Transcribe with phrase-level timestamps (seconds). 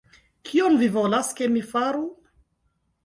[0.51, 2.03] Kion vi volas, ke mi faru?